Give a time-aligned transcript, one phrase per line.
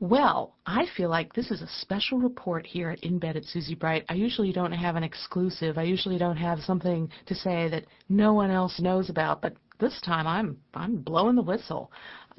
[0.00, 3.74] Well, I feel like this is a special report here at In Bed at Susie
[3.74, 4.06] Bright.
[4.08, 5.76] I usually don't have an exclusive.
[5.76, 10.00] I usually don't have something to say that no one else knows about, but this
[10.00, 11.92] time I'm I'm blowing the whistle.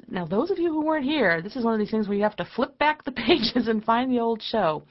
[0.08, 2.24] Now, those of you who weren't here, this is one of these things where you
[2.24, 4.82] have to flip back the pages and find the old show.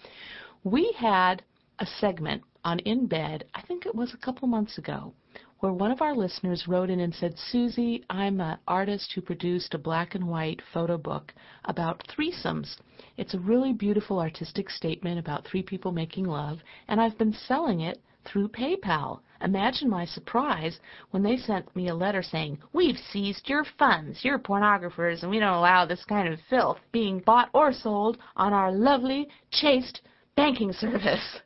[0.64, 1.44] We had
[1.80, 5.14] a segment on In Bed, I think it was a couple months ago,
[5.62, 9.76] where one of our listeners wrote in and said, Susie, I'm an artist who produced
[9.76, 11.32] a black and white photo book
[11.66, 12.78] about threesomes.
[13.16, 17.82] It's a really beautiful artistic statement about three people making love, and I've been selling
[17.82, 19.20] it through PayPal.
[19.42, 20.80] Imagine my surprise
[21.12, 24.26] when they sent me a letter saying, We've seized your funds.
[24.26, 28.52] You're pornographers, and we don't allow this kind of filth being bought or sold on
[28.52, 30.02] our lovely, chaste
[30.36, 31.40] banking service.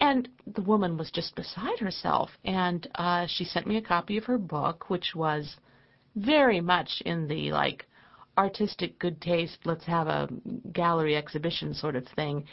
[0.00, 4.24] And the woman was just beside herself, and uh, she sent me a copy of
[4.24, 5.56] her book, which was
[6.16, 7.86] very much in the like
[8.38, 10.28] artistic good taste, let's have a
[10.72, 12.44] gallery exhibition sort of thing.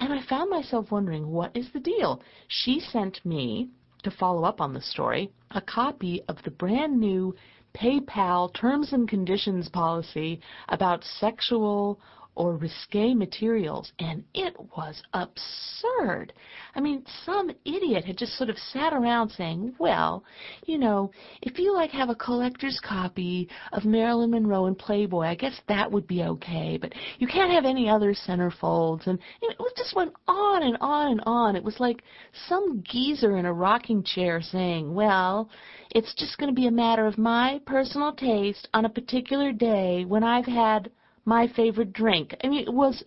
[0.00, 2.22] And I found myself wondering, what is the deal?
[2.48, 3.68] She sent me,
[4.04, 7.34] to follow up on the story, a copy of the brand new
[7.74, 11.98] PayPal terms and conditions policy about sexual
[12.36, 16.32] or risque materials, and it was absurd.
[16.74, 20.24] I mean, some idiot had just sort of sat around saying, well,
[20.66, 21.10] you know,
[21.42, 25.90] if you like have a collector's copy of Marilyn Monroe and Playboy, I guess that
[25.90, 29.06] would be okay, but you can't have any other centerfolds.
[29.06, 31.56] And it just went on and on and on.
[31.56, 32.02] It was like
[32.48, 35.48] some geezer in a rocking chair saying, well,
[35.90, 40.04] it's just going to be a matter of my personal taste on a particular day
[40.04, 40.90] when I've had
[41.24, 42.34] my favorite drink.
[42.42, 43.02] I mean, it was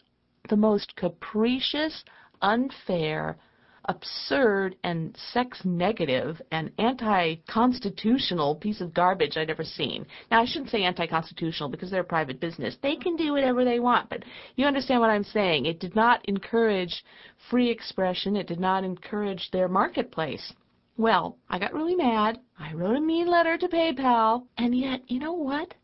[0.49, 2.03] the most capricious,
[2.41, 3.37] unfair,
[3.85, 10.05] absurd, and sex negative and anti constitutional piece of garbage I'd ever seen.
[10.29, 12.77] Now, I shouldn't say anti constitutional because they're a private business.
[12.81, 14.23] They can do whatever they want, but
[14.55, 15.65] you understand what I'm saying.
[15.65, 17.03] It did not encourage
[17.49, 20.53] free expression, it did not encourage their marketplace.
[20.97, 22.39] Well, I got really mad.
[22.57, 25.75] I wrote a mean letter to PayPal, and yet, you know what?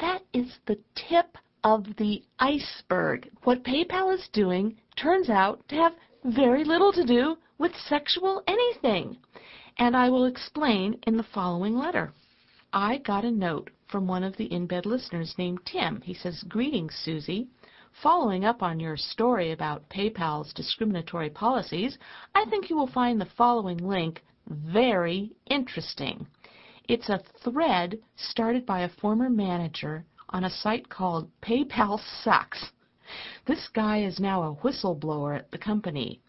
[0.00, 3.30] That is the tip of the iceberg.
[3.44, 5.92] What PayPal is doing turns out to have
[6.24, 9.16] very little to do with sexual anything.
[9.78, 12.12] And I will explain in the following letter.
[12.72, 16.00] I got a note from one of the in-bed listeners named Tim.
[16.02, 17.48] He says, Greetings, Susie.
[18.02, 21.98] Following up on your story about PayPal's discriminatory policies,
[22.34, 26.26] I think you will find the following link very interesting.
[26.88, 32.70] It's a thread started by a former manager on a site called PayPal Sucks.
[33.46, 36.20] This guy is now a whistleblower at the company.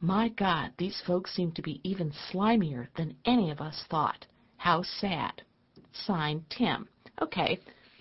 [0.00, 4.26] My God, these folks seem to be even slimier than any of us thought.
[4.56, 5.42] How sad.
[5.92, 6.88] Signed, Tim.
[7.20, 7.60] Okay,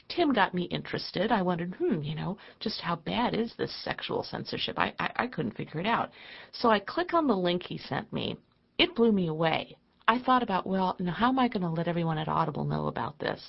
[0.10, 1.32] Tim got me interested.
[1.32, 4.78] I wondered, hmm, you know, just how bad is this sexual censorship?
[4.78, 6.12] I, I, I couldn't figure it out.
[6.52, 8.38] So I click on the link he sent me.
[8.78, 9.78] It blew me away.
[10.08, 12.88] I thought about, well, now how am I going to let everyone at Audible know
[12.88, 13.42] about this?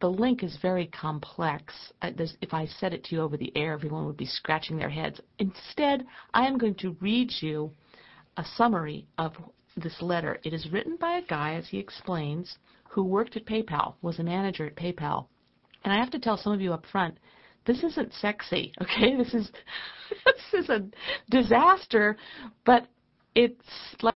[0.00, 1.74] The link is very complex.
[2.02, 4.90] Uh, if I said it to you over the air, everyone would be scratching their
[4.90, 5.20] heads.
[5.38, 6.04] Instead,
[6.34, 7.70] I am going to read you
[8.36, 9.32] a summary of
[9.76, 10.40] this letter.
[10.42, 12.58] It is written by a guy, as he explains,
[12.88, 15.26] who worked at PayPal, was a manager at PayPal.
[15.84, 17.16] And I have to tell some of you up front,
[17.64, 19.16] this isn't sexy, okay?
[19.16, 19.50] This is
[20.24, 20.84] this is a
[21.30, 22.16] disaster,
[22.66, 22.88] but
[23.34, 23.64] it's
[24.02, 24.10] like